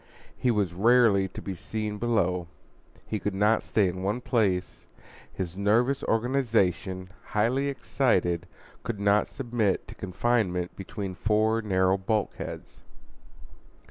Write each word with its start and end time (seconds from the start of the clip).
He 0.35 0.49
was 0.49 0.73
rarely 0.73 1.27
to 1.27 1.43
be 1.43 1.53
seen 1.53 1.99
below. 1.99 2.47
He 3.05 3.19
could 3.19 3.35
not 3.35 3.61
stay 3.61 3.87
in 3.87 4.01
one 4.01 4.19
place. 4.19 4.87
His 5.31 5.55
nervous 5.55 6.01
organization, 6.05 7.09
highly 7.23 7.67
excited, 7.67 8.47
could 8.81 8.99
not 8.99 9.27
submit 9.29 9.87
to 9.87 9.93
confinement 9.93 10.75
between 10.75 11.13
four 11.13 11.61
narrow 11.61 11.99
bulkheads. 11.99 12.79